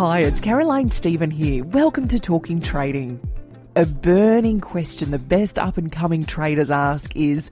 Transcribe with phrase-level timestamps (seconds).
[0.00, 1.62] Hi, it's Caroline Stephen here.
[1.62, 3.20] Welcome to Talking Trading.
[3.76, 7.50] A burning question the best up and coming traders ask is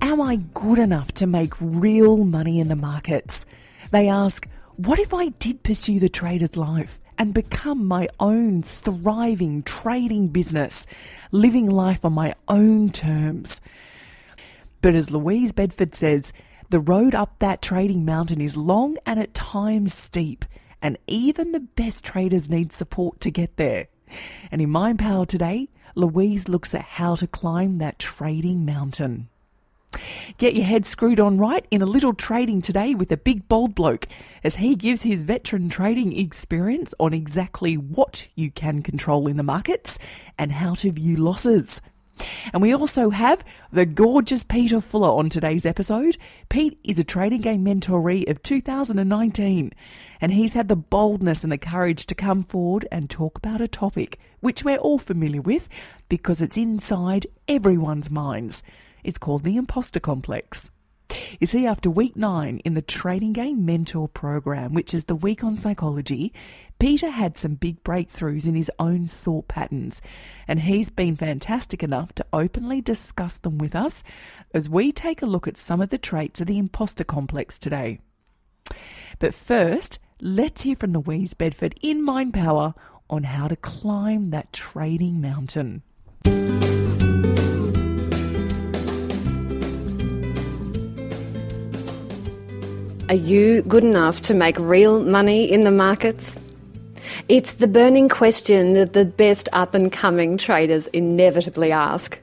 [0.00, 3.44] Am I good enough to make real money in the markets?
[3.90, 9.62] They ask, What if I did pursue the trader's life and become my own thriving
[9.64, 10.86] trading business,
[11.32, 13.60] living life on my own terms?
[14.80, 16.32] But as Louise Bedford says,
[16.70, 20.46] the road up that trading mountain is long and at times steep,
[20.82, 23.86] and even the best traders need support to get there.
[24.50, 29.28] And in Mind Power today, Louise looks at how to climb that trading mountain.
[30.38, 33.74] Get your head screwed on right in a little trading today with a big bold
[33.74, 34.06] bloke
[34.44, 39.42] as he gives his veteran trading experience on exactly what you can control in the
[39.42, 39.98] markets
[40.38, 41.80] and how to view losses.
[42.52, 46.16] And we also have the gorgeous Peter Fuller on today's episode.
[46.48, 49.72] Pete is a trading game mentoree of 2019,
[50.20, 53.68] and he's had the boldness and the courage to come forward and talk about a
[53.68, 55.68] topic which we're all familiar with
[56.08, 58.62] because it's inside everyone's minds.
[59.04, 60.70] It's called the imposter complex.
[61.40, 65.42] You see, after week nine in the Trading Game Mentor program, which is the week
[65.42, 66.32] on psychology,
[66.80, 70.00] Peter had some big breakthroughs in his own thought patterns,
[70.48, 74.02] and he's been fantastic enough to openly discuss them with us
[74.54, 78.00] as we take a look at some of the traits of the imposter complex today.
[79.18, 82.72] But first, let's hear from Louise Bedford in Mind Power
[83.10, 85.82] on how to climb that trading mountain.
[93.10, 96.39] Are you good enough to make real money in the markets?
[97.28, 102.18] It's the burning question that the best up and coming traders inevitably ask.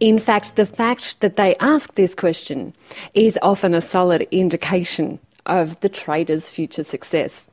[0.00, 2.74] In fact, the fact that they ask this question
[3.14, 7.44] is often a solid indication of the trader's future success.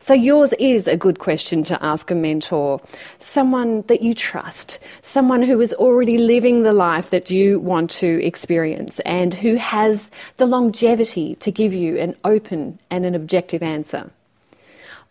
[0.00, 2.80] So, yours is a good question to ask a mentor,
[3.20, 8.24] someone that you trust, someone who is already living the life that you want to
[8.24, 14.10] experience, and who has the longevity to give you an open and an objective answer.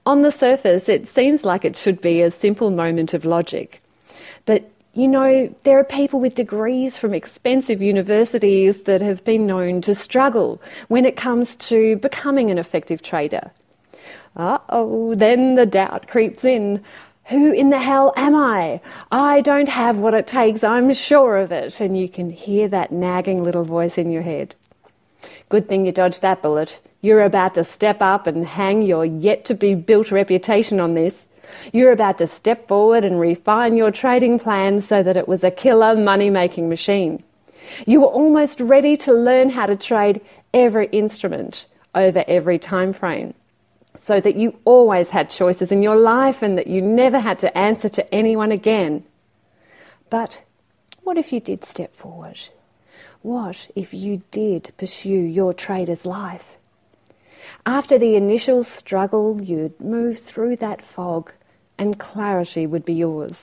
[0.06, 3.82] On the surface, it seems like it should be a simple moment of logic.
[4.46, 9.82] But you know, there are people with degrees from expensive universities that have been known
[9.82, 13.52] to struggle when it comes to becoming an effective trader.
[14.38, 16.84] Uh oh, then the doubt creeps in.
[17.26, 18.80] Who in the hell am I?
[19.12, 21.80] I don't have what it takes, I'm sure of it.
[21.82, 24.54] And you can hear that nagging little voice in your head.
[25.50, 26.80] Good thing you dodged that bullet.
[27.02, 31.28] You're about to step up and hang your yet to be built reputation on this.
[31.72, 35.52] You're about to step forward and refine your trading plan so that it was a
[35.52, 37.24] killer money making machine.
[37.86, 40.22] You were almost ready to learn how to trade
[40.54, 43.34] every instrument over every time frame
[44.02, 47.58] so that you always had choices in your life and that you never had to
[47.58, 49.04] answer to anyone again.
[50.10, 50.42] But
[51.04, 52.40] what if you did step forward?
[53.26, 56.58] What if you did pursue your trader's life?
[57.66, 61.34] After the initial struggle, you'd move through that fog
[61.80, 63.34] and clarity would be yours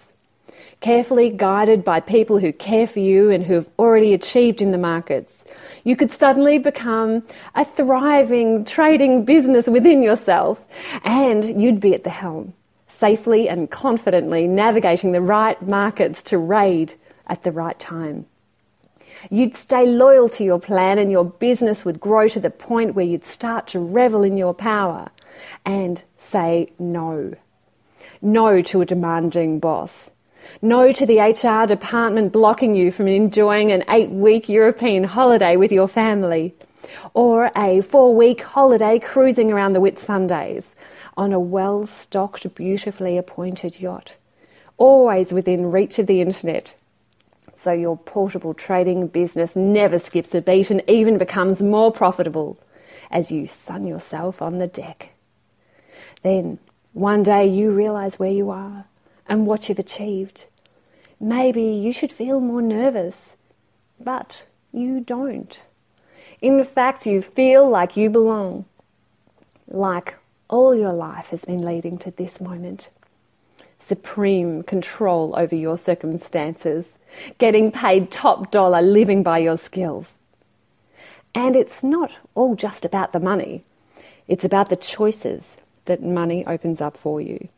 [0.81, 4.78] carefully guided by people who care for you and who have already achieved in the
[4.78, 5.44] markets.
[5.82, 7.25] You could suddenly become
[7.56, 10.65] a thriving trading business within yourself
[11.03, 12.54] and you'd be at the helm,
[12.87, 16.94] safely and confidently navigating the right markets to raid
[17.26, 18.26] at the right time.
[19.30, 23.04] You'd stay loyal to your plan and your business would grow to the point where
[23.04, 25.10] you'd start to revel in your power
[25.64, 27.34] and say no.
[28.20, 30.10] No to a demanding boss
[30.60, 35.72] no to the HR department blocking you from enjoying an eight week European holiday with
[35.72, 36.54] your family.
[37.14, 40.64] Or a four week holiday cruising around the Whitsundays
[41.16, 44.16] on a well stocked, beautifully appointed yacht.
[44.76, 46.74] Always within reach of the internet.
[47.62, 52.59] So your portable trading business never skips a beat and even becomes more profitable
[53.09, 55.10] as you sun yourself on the deck.
[56.22, 56.59] Then,
[56.92, 58.86] one day you realize where you are
[59.28, 60.47] and what you've achieved.
[61.20, 63.36] Maybe you should feel more nervous,
[64.00, 65.62] but you don't.
[66.41, 68.65] In fact, you feel like you belong,
[69.68, 70.16] like
[70.48, 72.88] all your life has been leading to this moment.
[73.82, 76.98] Supreme control over your circumstances,
[77.38, 80.12] getting paid top dollar, living by your skills.
[81.34, 83.64] And it's not all just about the money,
[84.28, 85.56] it's about the choices
[85.86, 87.48] that money opens up for you.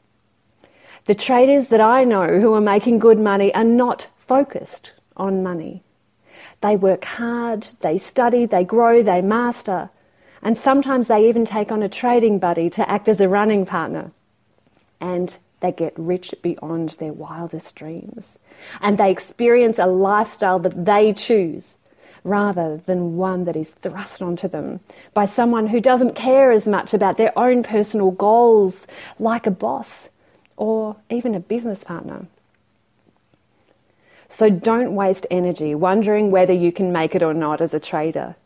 [1.05, 5.83] The traders that I know who are making good money are not focused on money.
[6.63, 9.91] They work hard, they study, they grow, they master,
[10.43, 14.13] and sometimes they even take on a trading buddy to act as a running partner.
[15.01, 18.39] and they get rich beyond their wildest dreams.
[18.83, 21.75] And they experience a lifestyle that they choose
[22.23, 24.81] rather than one that is thrust onto them
[25.15, 28.87] by someone who doesn't care as much about their own personal goals,
[29.19, 30.11] like a boss
[30.59, 32.27] or even a business partner.
[34.29, 38.37] So don't waste energy wondering whether you can make it or not as a trader.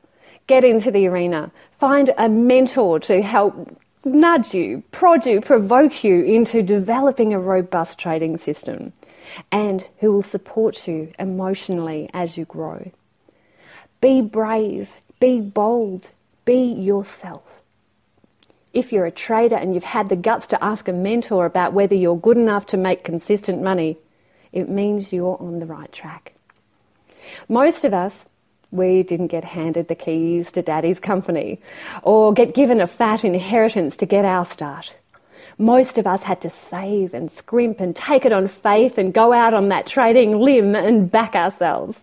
[0.46, 6.22] Get into the arena, find a mentor to help nudge you, prod you, provoke you
[6.22, 8.92] into developing a robust trading system
[9.52, 12.90] and who will support you emotionally as you grow.
[14.00, 16.10] Be brave, be bold,
[16.44, 17.62] be yourself.
[18.72, 21.94] If you're a trader and you've had the guts to ask a mentor about whether
[21.94, 23.98] you're good enough to make consistent money,
[24.52, 26.34] it means you're on the right track.
[27.48, 28.24] Most of us,
[28.70, 31.60] we didn't get handed the keys to daddy's company
[32.02, 34.94] or get given a fat inheritance to get our start.
[35.56, 39.32] Most of us had to save and scrimp and take it on faith and go
[39.32, 41.98] out on that trading limb and back ourselves.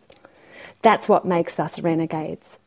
[0.81, 2.57] That's what makes us renegades.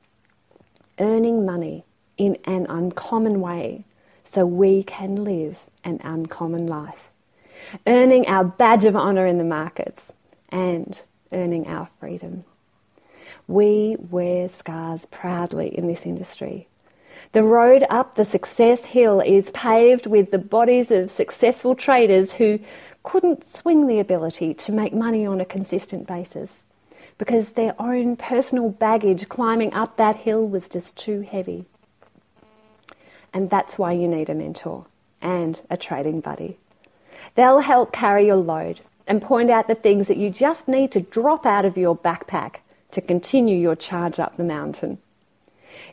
[0.99, 1.85] Earning money
[2.17, 3.85] in an uncommon way
[4.25, 7.11] so we can live an uncommon life.
[7.87, 10.03] Earning our badge of honour in the markets
[10.49, 11.01] and
[11.33, 12.45] earning our freedom.
[13.49, 16.69] We wear scars proudly in this industry.
[17.33, 22.61] The road up the success hill is paved with the bodies of successful traders who
[23.03, 26.61] couldn't swing the ability to make money on a consistent basis
[27.17, 31.65] because their own personal baggage climbing up that hill was just too heavy.
[33.33, 34.85] And that's why you need a mentor
[35.23, 36.59] and a trading buddy.
[37.35, 41.01] They'll help carry your load and point out the things that you just need to
[41.01, 42.57] drop out of your backpack
[42.93, 44.99] to continue your charge up the mountain.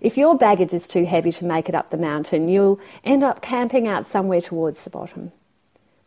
[0.02, 3.42] If your baggage is too heavy to make it up the mountain, you'll end up
[3.42, 5.32] camping out somewhere towards the bottom.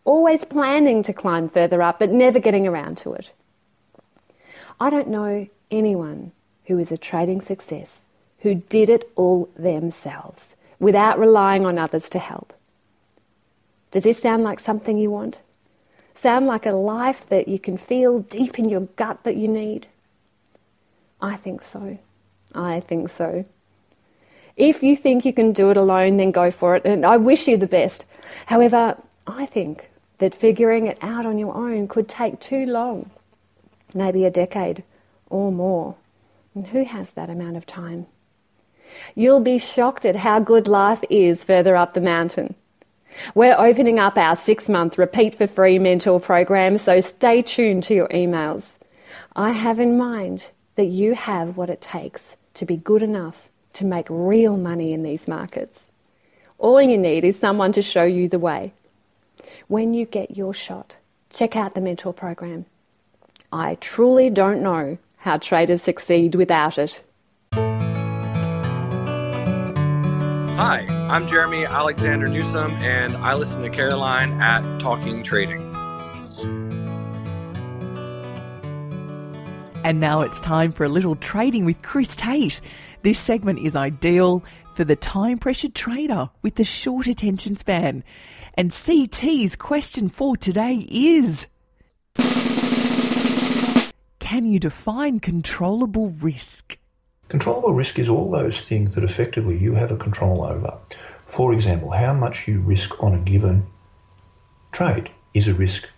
[0.05, 3.33] Always planning to climb further up, but never getting around to it.
[4.81, 6.33] I don't know anyone
[6.67, 8.01] who is a trading success
[8.41, 12.53] who did it all themselves without relying on others to help.
[13.91, 15.39] Does this sound like something you want?
[16.15, 19.87] Sound like a life that you can feel deep in your gut that you need?
[21.21, 21.99] I think so.
[22.55, 23.45] I think so.
[24.57, 27.47] If you think you can do it alone, then go for it, and I wish
[27.47, 28.07] you the best.
[28.47, 29.89] However, I think
[30.19, 33.11] that figuring it out on your own could take too long
[33.95, 34.83] maybe a decade
[35.31, 35.95] or more.
[36.55, 38.07] And who has that amount of time?
[39.15, 42.55] You'll be shocked at how good life is further up the mountain.
[43.35, 47.95] We're opening up our six month repeat for free mentor program, so stay tuned to
[47.95, 48.63] your emails.
[49.37, 50.45] I have in mind
[50.79, 55.03] that you have what it takes to be good enough to make real money in
[55.03, 55.81] these markets.
[56.57, 58.73] All you need is someone to show you the way.
[59.67, 60.95] When you get your shot,
[61.31, 62.65] check out the mentor program.
[63.53, 67.03] I truly don't know how traders succeed without it.
[70.55, 75.68] Hi, I'm Jeremy Alexander Newsom, and I listen to Caroline at Talking Trading.
[79.89, 82.61] And now it's time for a little trading with Chris Tate.
[83.01, 88.05] This segment is ideal for the time pressured trader with the short attention span.
[88.53, 91.47] And CT's question for today is
[94.19, 96.77] can you define controllable risk?
[97.31, 100.77] Controllable risk is all those things that effectively you have a control over.
[101.25, 103.67] For example, how much you risk on a given
[104.71, 105.89] trade is a risk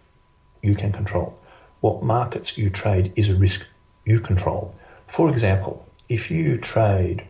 [0.62, 1.36] you can control.
[1.80, 3.66] What markets you trade is a risk
[4.04, 4.74] you control.
[5.06, 7.24] For example, if you trade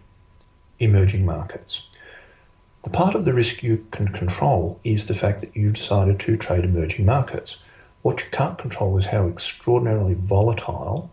[0.79, 1.87] emerging markets,
[2.83, 6.37] the part of the risk you can control is the fact that you've decided to
[6.37, 7.63] trade emerging markets.
[8.03, 11.11] What you can't control is how extraordinarily volatile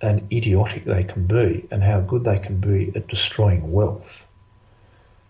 [0.00, 4.26] and idiotic they can be and how good they can be at destroying wealth.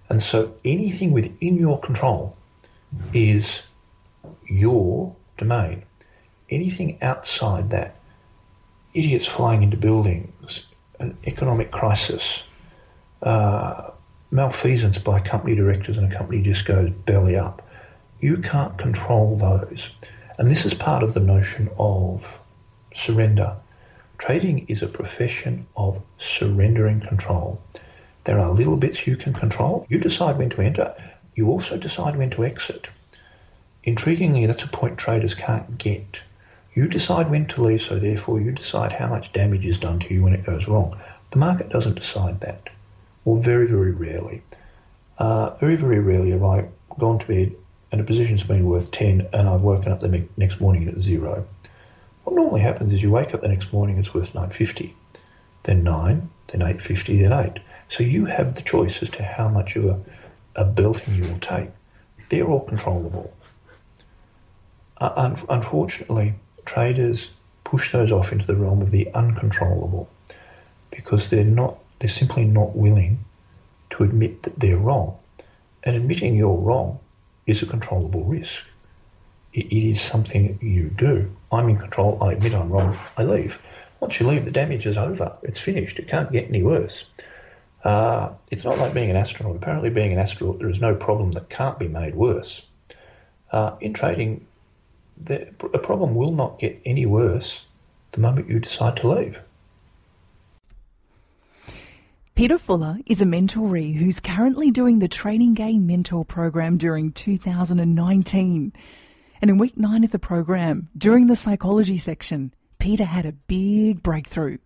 [0.08, 2.36] And so anything within your control
[3.12, 3.62] is
[4.46, 5.82] your domain.
[6.50, 7.96] Anything outside that,
[8.94, 10.66] idiots flying into buildings,
[11.00, 12.42] an economic crisis,
[13.22, 13.90] uh,
[14.30, 17.62] malfeasance by company directors and a company just goes belly up,
[18.20, 19.90] you can't control those.
[20.38, 22.40] And this is part of the notion of
[22.94, 23.56] surrender.
[24.18, 27.60] Trading is a profession of surrendering control.
[28.24, 29.86] There are little bits you can control.
[29.88, 30.94] You decide when to enter.
[31.34, 32.88] You also decide when to exit.
[33.86, 36.20] Intriguingly, that's a point traders can't get.
[36.74, 40.12] You decide when to leave, so therefore you decide how much damage is done to
[40.12, 40.92] you when it goes wrong.
[41.30, 42.68] The market doesn't decide that,
[43.24, 44.42] or very, very rarely.
[45.16, 47.54] Uh, very, very rarely have I gone to bed
[47.92, 51.46] and a position's been worth 10 and I've woken up the next morning at zero.
[52.24, 54.96] What normally happens is you wake up the next morning, it's worth 950,
[55.62, 57.60] then 9, then 850, then 8.
[57.88, 60.00] So you have the choice as to how much of a,
[60.56, 61.68] a belting you will take.
[62.30, 63.32] They're all controllable.
[65.00, 67.30] Uh, un- unfortunately, traders
[67.64, 70.08] push those off into the realm of the uncontrollable
[70.90, 73.24] because they're not they're simply not willing
[73.90, 75.16] to admit that they're wrong.
[75.84, 76.98] And admitting you're wrong
[77.46, 78.64] is a controllable risk.
[79.52, 81.30] It, it is something you do.
[81.52, 82.22] I'm in control.
[82.22, 82.98] I admit I'm wrong.
[83.16, 83.62] I leave.
[84.00, 85.36] Once you leave, the damage is over.
[85.42, 85.98] It's finished.
[85.98, 87.06] It can't get any worse.
[87.84, 89.56] Uh, it's not like being an astronaut.
[89.56, 92.66] Apparently, being an astronaut, there is no problem that can't be made worse.
[93.52, 94.46] Uh, in trading,
[95.16, 97.64] the, a problem will not get any worse
[98.12, 99.40] the moment you decide to leave.
[102.34, 108.72] Peter Fuller is a mentoree who's currently doing the Trading Game Mentor program during 2019.
[109.40, 114.02] And in week nine of the program, during the psychology section, Peter had a big
[114.02, 114.58] breakthrough.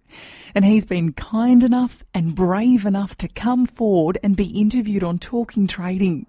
[0.55, 5.19] And he's been kind enough and brave enough to come forward and be interviewed on
[5.19, 6.27] Talking Trading.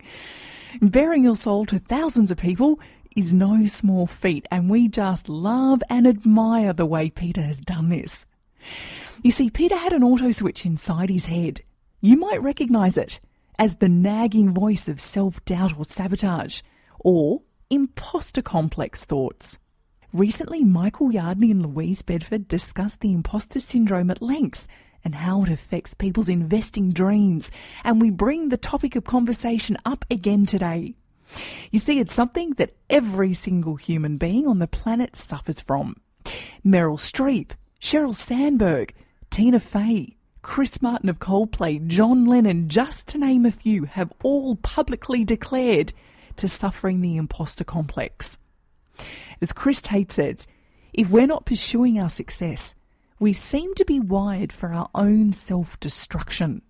[0.81, 2.79] Bearing your soul to thousands of people
[3.15, 7.89] is no small feat, and we just love and admire the way Peter has done
[7.89, 8.25] this.
[9.23, 11.61] You see, Peter had an auto switch inside his head.
[12.01, 13.19] You might recognise it
[13.57, 16.61] as the nagging voice of self doubt or sabotage,
[16.99, 19.59] or imposter complex thoughts.
[20.13, 24.65] Recently, Michael Yardney and Louise Bedford discussed the imposter syndrome at length
[25.03, 27.51] and how it affects people's investing dreams,
[27.83, 30.95] and we bring the topic of conversation up again today.
[31.71, 35.95] You see, it's something that every single human being on the planet suffers from.
[36.65, 38.93] Meryl Streep, Sheryl Sandberg,
[39.29, 44.55] Tina Fey, Chris Martin of Coldplay, John Lennon, just to name a few, have all
[44.55, 45.93] publicly declared
[46.37, 48.37] to suffering the imposter complex.
[49.41, 50.47] As Chris Tate says,
[50.93, 52.75] if we're not pursuing our success,
[53.19, 56.61] we seem to be wired for our own self destruction.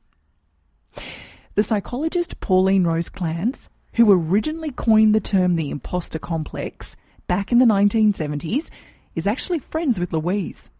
[1.55, 6.95] The psychologist Pauline Rose Clance, who originally coined the term the imposter complex
[7.27, 8.69] back in the 1970s,
[9.13, 10.71] is actually friends with Louise.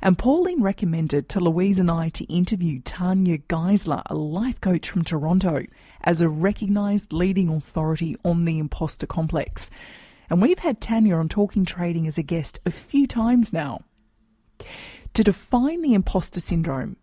[0.00, 5.02] And Pauline recommended to Louise and I to interview Tanya Geisler, a life coach from
[5.02, 5.64] Toronto,
[6.02, 9.68] as a recognised leading authority on the imposter complex.
[10.28, 13.80] And we've had Tanya on Talking Trading as a guest a few times now.
[15.14, 16.98] To define the imposter syndrome,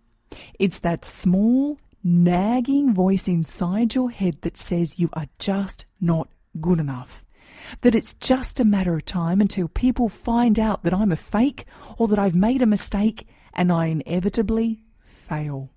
[0.59, 1.77] it's that small,
[2.07, 6.29] nagging voice inside your head that says you are just not
[6.61, 7.25] good enough
[7.81, 11.65] that it's just a matter of time until people find out that I'm a fake
[11.97, 15.71] or that I've made a mistake and I inevitably fail.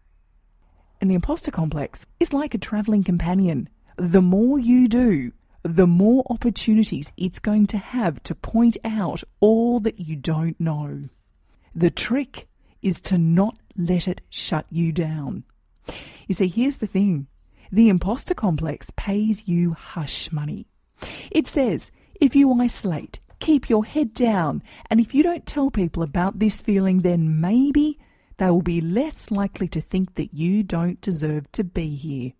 [1.00, 3.68] And the imposter complex is like a travelling companion.
[3.96, 5.32] The more you do,
[5.62, 11.08] the more opportunities it's going to have to point out all that you don't know.
[11.74, 12.48] The trick
[12.82, 15.44] is to not let it shut you down.
[16.26, 17.26] You see, here's the thing
[17.72, 20.66] the imposter complex pays you hush money.
[21.30, 26.02] It says, if you isolate, keep your head down, and if you don't tell people
[26.02, 27.98] about this feeling, then maybe
[28.36, 32.32] they will be less likely to think that you don't deserve to be here.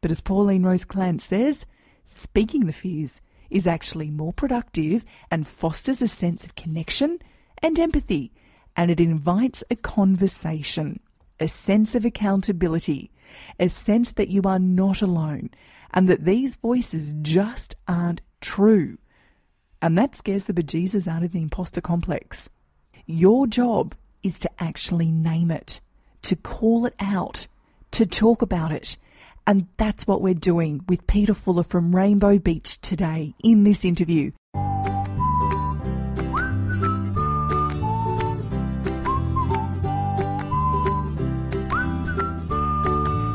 [0.00, 1.66] But as Pauline Rose Clance says,
[2.04, 3.20] speaking the fears
[3.50, 7.18] is actually more productive and fosters a sense of connection
[7.58, 8.32] and empathy,
[8.76, 11.00] and it invites a conversation,
[11.40, 13.10] a sense of accountability,
[13.58, 15.50] a sense that you are not alone,
[15.92, 18.98] and that these voices just aren't true.
[19.82, 22.48] And that scares the bejesus out of the imposter complex.
[23.06, 25.80] Your job is to actually name it,
[26.22, 27.46] to call it out,
[27.92, 28.96] to talk about it.
[29.46, 34.32] And that's what we're doing with Peter Fuller from Rainbow Beach today in this interview.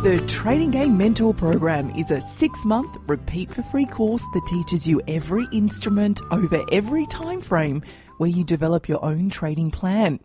[0.01, 4.87] The Trading Game Mentor Program is a six month repeat for free course that teaches
[4.87, 7.83] you every instrument over every time frame
[8.17, 10.21] where you develop your own trading plan.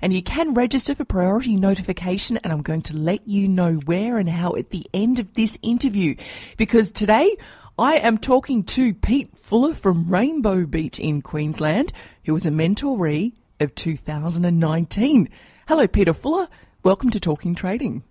[0.00, 4.18] And you can register for priority notification, and I'm going to let you know where
[4.18, 6.14] and how at the end of this interview.
[6.56, 7.36] Because today
[7.80, 11.92] I am talking to Pete Fuller from Rainbow Beach in Queensland,
[12.26, 15.28] who was a mentoree of 2019.
[15.66, 16.46] Hello, Peter Fuller.
[16.84, 18.04] Welcome to Talking Trading.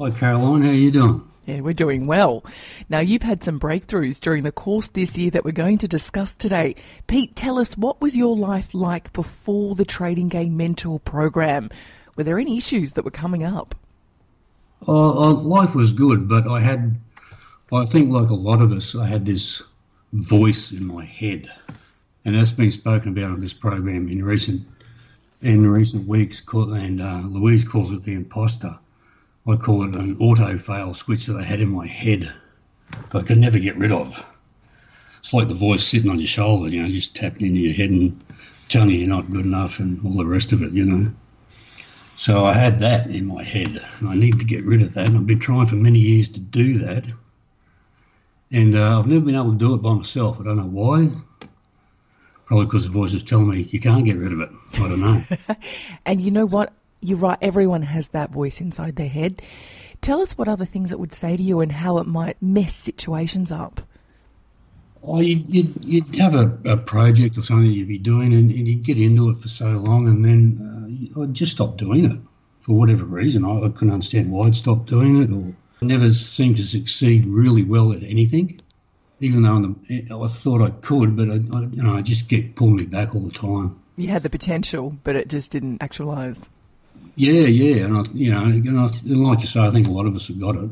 [0.00, 0.62] Hi, Caroline.
[0.62, 1.28] How are you doing?
[1.44, 2.42] Yeah, we're doing well.
[2.88, 6.34] Now, you've had some breakthroughs during the course this year that we're going to discuss
[6.34, 6.76] today.
[7.06, 11.68] Pete, tell us what was your life like before the Trading Game Mentor program?
[12.16, 13.74] Were there any issues that were coming up?
[14.88, 16.98] Uh, uh, life was good, but I had,
[17.70, 19.60] I think, like a lot of us, I had this
[20.14, 21.52] voice in my head,
[22.24, 24.66] and that's been spoken about on this program in recent
[25.42, 26.40] in recent weeks.
[26.50, 28.78] And uh, Louise calls it the imposter.
[29.50, 32.32] I call it an auto fail switch that I had in my head
[32.90, 34.24] that I could never get rid of.
[35.20, 37.90] It's like the voice sitting on your shoulder, you know, just tapping into your head
[37.90, 38.20] and
[38.68, 41.12] telling you you're not good enough and all the rest of it, you know.
[42.14, 45.08] So I had that in my head, and I need to get rid of that.
[45.08, 47.06] And I've been trying for many years to do that,
[48.52, 50.38] and uh, I've never been able to do it by myself.
[50.40, 51.10] I don't know why.
[52.44, 54.50] Probably because the voice is telling me you can't get rid of it.
[54.74, 55.22] I don't know.
[56.06, 56.72] and you know what?
[57.00, 57.38] You're right.
[57.40, 59.40] Everyone has that voice inside their head.
[60.00, 62.74] Tell us what other things it would say to you and how it might mess
[62.74, 63.80] situations up.
[65.02, 68.68] Oh, you'd, you'd, you'd have a, a, project or something you'd be doing and, and,
[68.68, 72.18] you'd get into it for so long and then uh, I'd just stop doing it
[72.60, 73.46] for whatever reason.
[73.46, 77.64] I, I couldn't understand why I'd stop doing it or never seemed to succeed really
[77.64, 78.60] well at anything,
[79.20, 82.54] even though the, I thought I could, but I, I, you know, I just get
[82.54, 83.80] pulling me back all the time.
[83.96, 86.48] You had the potential, but it just didn't actualise.
[87.16, 89.90] Yeah, yeah, and I, you know, and, I, and like you say, I think a
[89.90, 90.70] lot of us have got it.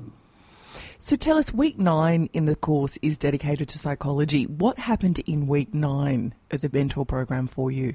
[0.98, 4.46] So tell us, week nine in the course is dedicated to psychology.
[4.46, 7.94] What happened in week nine of the mentor program for you?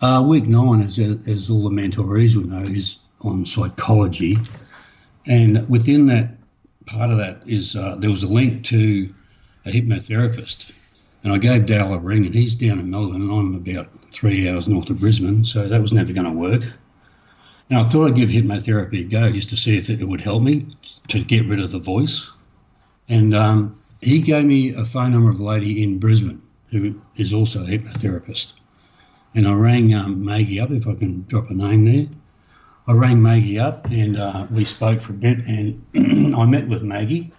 [0.00, 4.36] Uh, week nine, as, as all the mentorees will know, is on psychology,
[5.26, 6.34] and within that
[6.86, 9.12] part of that is uh, there was a link to
[9.64, 10.72] a hypnotherapist.
[11.24, 14.48] And I gave Dale a ring, and he's down in Melbourne, and I'm about three
[14.48, 16.64] hours north of Brisbane, so that was never going to work.
[17.70, 20.42] And I thought I'd give hypnotherapy a go just to see if it would help
[20.42, 20.76] me
[21.08, 22.28] to get rid of the voice.
[23.08, 27.32] And um, he gave me a phone number of a lady in Brisbane who is
[27.32, 28.54] also a hypnotherapist.
[29.34, 32.06] And I rang um, Maggie up, if I can drop a name there.
[32.86, 35.38] I rang Maggie up and uh, we spoke for a bit.
[35.46, 35.84] And
[36.34, 37.32] I met with Maggie.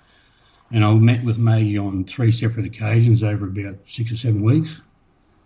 [0.72, 4.82] And I met with Maggie on three separate occasions over about six or seven weeks.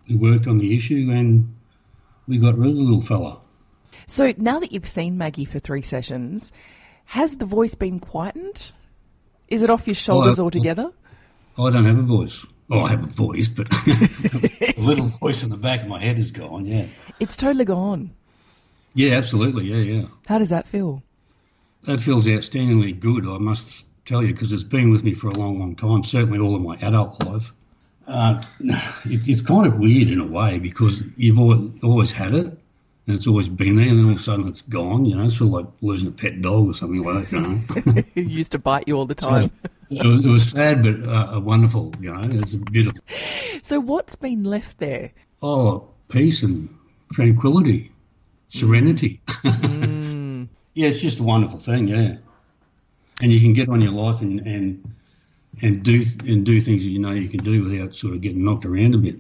[0.08, 1.54] We worked on the issue and
[2.28, 3.40] we got rid of the little fella.
[4.06, 6.52] So now that you've seen Maggie for three sessions,
[7.06, 8.74] has the voice been quietened?
[9.48, 10.92] Is it off your shoulders altogether?
[11.58, 12.46] I don't have a voice.
[12.70, 16.20] Oh, I have a voice, but a little voice in the back of my head
[16.20, 16.66] is gone.
[16.66, 16.88] Yeah,
[17.20, 18.12] it's totally gone.
[18.94, 19.66] Yeah, absolutely.
[19.66, 20.08] Yeah, yeah.
[20.28, 21.02] How does that feel?
[21.84, 23.26] That feels outstandingly good.
[23.26, 26.04] I must tell you because it's been with me for a long, long time.
[26.04, 27.54] Certainly, all of my adult life.
[28.06, 28.42] Uh,
[29.06, 32.57] it, it's kind of weird in a way because you've always, always had it,
[33.08, 35.06] and it's always been there, and then all of a sudden it's gone.
[35.06, 37.32] You know, sort of like losing a pet dog or something like that.
[37.32, 39.50] You know, it used to bite you all the time.
[39.90, 41.94] So it, was, it was sad, but uh, wonderful.
[42.02, 43.02] You know, it was beautiful.
[43.62, 45.12] So what's been left there?
[45.42, 46.68] Oh, peace and
[47.14, 47.92] tranquility,
[48.50, 49.22] serenity.
[49.28, 50.50] Mm.
[50.74, 51.88] yeah, it's just a wonderful thing.
[51.88, 52.18] Yeah,
[53.22, 54.94] and you can get on your life and and
[55.62, 58.44] and do and do things that you know you can do without sort of getting
[58.44, 59.16] knocked around a bit.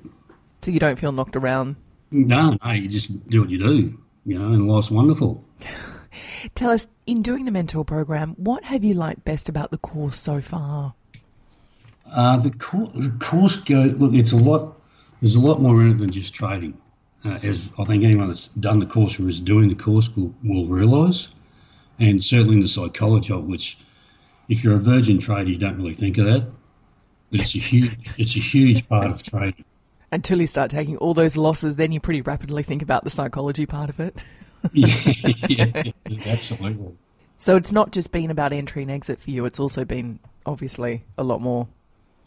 [0.62, 1.78] So you don't feel knocked around
[2.12, 5.44] no, no, you just do what you do, you know, and life's wonderful.
[6.56, 10.18] Tell us, in doing the mentor program, what have you liked best about the course
[10.18, 10.94] so far?
[12.12, 14.14] Uh, the, course, the course go look.
[14.14, 14.78] It's a lot.
[15.22, 16.78] There's a lot more in it than just trading.
[17.26, 20.34] Uh, as I think anyone that's done the course or is doing the course will,
[20.44, 21.30] will realise,
[22.00, 23.78] and certainly in the psychology of which,
[24.48, 26.48] if you're a virgin trader, you don't really think of that,
[27.32, 27.98] but it's a huge.
[28.18, 29.66] it's a huge part of trading
[30.12, 33.66] until you start taking all those losses, then you pretty rapidly think about the psychology
[33.66, 34.18] part of it.
[34.72, 35.14] yeah,
[35.48, 35.84] yeah,
[36.26, 36.98] absolutely.
[37.38, 41.04] So it's not just been about entry and exit for you; it's also been obviously
[41.18, 41.68] a lot more.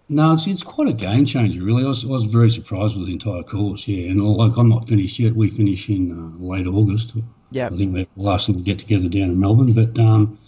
[0.09, 1.85] No, it's, it's quite a game changer, really.
[1.85, 4.11] I was, I was very surprised with the entire course, yeah.
[4.11, 5.35] And like I'm not finished yet.
[5.37, 7.15] We finish in uh, late August.
[7.51, 9.73] Yeah, I think we're the last little get together down in Melbourne.
[9.73, 10.39] But um,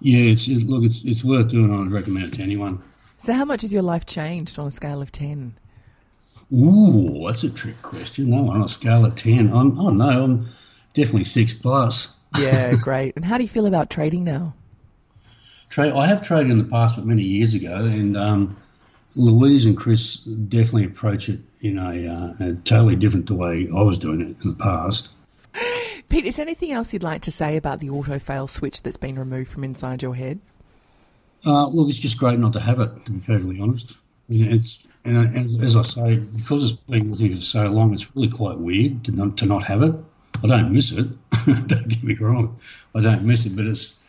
[0.00, 1.72] yeah, it's it, look, it's it's worth doing.
[1.72, 2.82] I'd recommend it to anyone.
[3.18, 5.54] So, how much has your life changed on a scale of ten?
[6.52, 8.30] Ooh, that's a trick question.
[8.30, 9.52] That one on a scale of 10.
[9.52, 10.48] I'm, oh, no, I'm
[10.92, 12.14] definitely six plus.
[12.38, 13.16] yeah, great.
[13.16, 14.54] And how do you feel about trading now?
[15.70, 18.56] Trade, I have traded in the past, but many years ago, and um,
[19.14, 23.80] Louise and Chris definitely approach it in a, uh, a totally different the way I
[23.80, 25.08] was doing it in the past.
[26.10, 28.98] Pete, is there anything else you'd like to say about the auto fail switch that's
[28.98, 30.40] been removed from inside your head?
[31.46, 33.94] Uh, look, it's just great not to have it, to be perfectly honest.
[34.28, 38.14] It's and as, as, I say, because it's been with you for so long, it's
[38.14, 39.94] really quite weird to not, to not have it.
[40.42, 41.08] I don't miss it.
[41.46, 42.58] don't get me wrong,
[42.94, 44.00] I don't miss it, but it's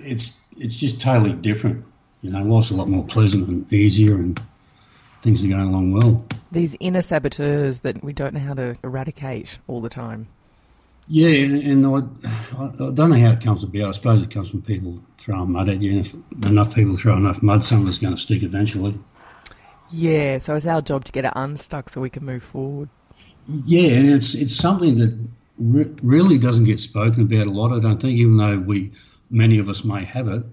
[0.00, 1.84] it's it's just totally different.
[2.22, 4.40] You know, life's a lot more pleasant and easier, and
[5.22, 6.24] things are going along well.
[6.50, 10.28] These inner saboteurs that we don't know how to eradicate all the time.
[11.10, 12.00] Yeah, and, I,
[12.58, 13.88] I, don't know how it comes about.
[13.88, 15.92] I suppose it comes from people throwing mud at you.
[15.92, 18.94] And if enough people throw enough mud, someone's going to stick eventually.
[19.90, 22.88] Yeah, so it's our job to get it unstuck so we can move forward.
[23.46, 25.18] Yeah, and it's it's something that
[25.58, 27.72] re- really doesn't get spoken about a lot.
[27.72, 28.92] I don't think, even though we
[29.30, 30.44] many of us may have it,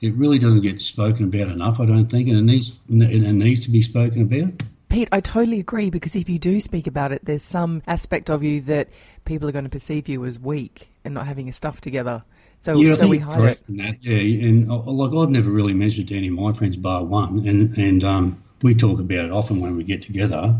[0.00, 1.80] it really doesn't get spoken about enough.
[1.80, 4.62] I don't think, and it needs and it needs to be spoken about.
[4.88, 8.42] Pete, I totally agree because if you do speak about it, there's some aspect of
[8.42, 8.88] you that
[9.24, 12.22] people are going to perceive you as weak and not having your stuff together.
[12.60, 13.98] So, Yeah, so we hide correct it.
[14.02, 17.46] Yeah, and uh, like I've never really mentioned to any of my friends, bar one,
[17.46, 20.56] and and um, we talk about it often when we get together.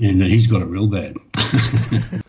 [0.00, 1.16] And he's got it real bad.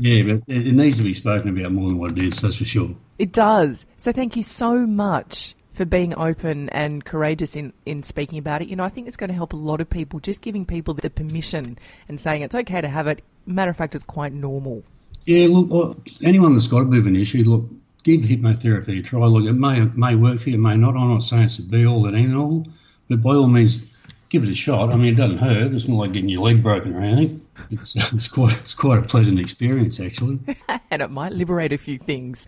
[0.00, 2.40] yeah, but it, needs to be spoken about more than what it is.
[2.40, 2.96] That's for sure.
[3.18, 3.86] It does.
[3.96, 8.68] So thank you so much for being open and courageous in, in speaking about it.
[8.68, 10.94] You know, I think it's going to help a lot of people, just giving people
[10.94, 13.22] the permission and saying it's okay to have it.
[13.44, 14.82] Matter of fact, it's quite normal.
[15.26, 17.68] Yeah, look, uh, anyone that's got a bit of an issue, look,
[18.06, 19.26] give hypnotherapy a try.
[19.26, 20.96] Look, it may it may work for you, it may not.
[20.96, 22.64] I'm not saying it's the be all and end all,
[23.08, 23.95] but by all means,
[24.36, 24.90] give it a shot.
[24.90, 25.72] I mean, it doesn't hurt.
[25.72, 27.46] It's not like getting your leg broken or anything.
[27.70, 30.40] It's, it's quite it's quite a pleasant experience actually.
[30.90, 32.46] and it might liberate a few things.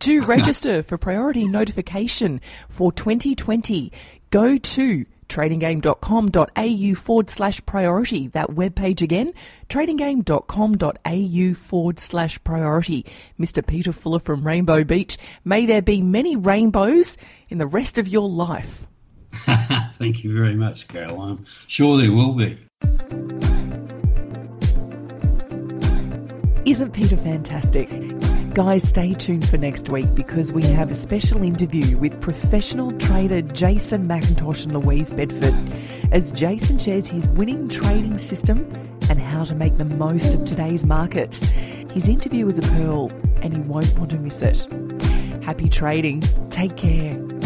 [0.00, 3.92] To register for priority notification for 2020,
[4.30, 8.28] go to tradinggame.com.au forward slash priority.
[8.28, 9.30] That webpage again,
[9.68, 13.06] tradinggame.com.au forward slash priority.
[13.38, 13.64] Mr.
[13.64, 15.18] Peter Fuller from Rainbow Beach.
[15.44, 17.16] May there be many rainbows
[17.48, 18.88] in the rest of your life.
[19.98, 21.20] Thank you very much, Carol.
[21.20, 22.56] I'm sure there will be.
[26.64, 27.88] Isn't Peter fantastic?
[28.54, 33.42] Guys, stay tuned for next week because we have a special interview with professional trader
[33.42, 35.54] Jason McIntosh and Louise Bedford
[36.12, 38.70] as Jason shares his winning trading system
[39.08, 41.48] and how to make the most of today's markets.
[41.90, 43.10] His interview is a pearl
[43.42, 44.66] and you won't want to miss it.
[45.42, 46.20] Happy trading.
[46.50, 47.37] Take care.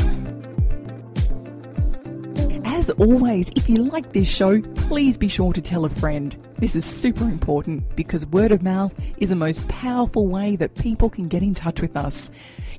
[2.82, 6.36] As always, if you like this show, please be sure to tell a friend.
[6.56, 11.08] This is super important because word of mouth is the most powerful way that people
[11.08, 12.28] can get in touch with us.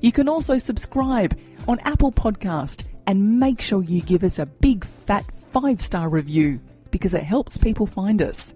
[0.02, 4.84] You can also subscribe on Apple Podcast and make sure you give us a big
[4.84, 8.54] fat five star review because it helps people find us.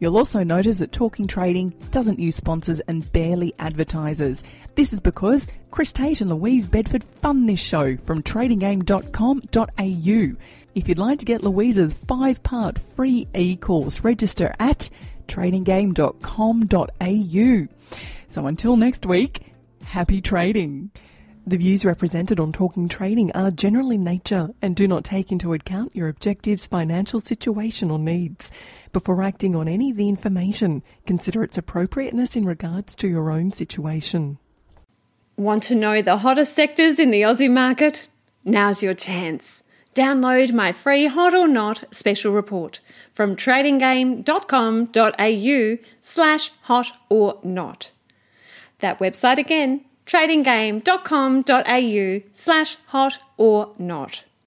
[0.00, 4.42] You'll also notice that Talking Trading doesn't use sponsors and barely advertisers.
[4.74, 10.36] This is because Chris Tate and Louise Bedford fund this show from tradinggame.com.au.
[10.76, 14.90] If you'd like to get Louise's five part free e course, register at
[15.26, 17.68] tradinggame.com.au.
[18.28, 19.40] So until next week,
[19.86, 20.90] happy trading.
[21.46, 25.54] The views represented on Talking Trading are general in nature and do not take into
[25.54, 28.52] account your objectives, financial situation, or needs.
[28.92, 33.50] Before acting on any of the information, consider its appropriateness in regards to your own
[33.50, 34.36] situation.
[35.38, 38.10] Want to know the hottest sectors in the Aussie market?
[38.44, 39.62] Now's your chance.
[39.96, 42.80] Download my free Hot or Not special report
[43.14, 47.90] from tradinggame.com.au slash hot or not.
[48.80, 54.24] That website again, tradinggame.com.au slash hot or not.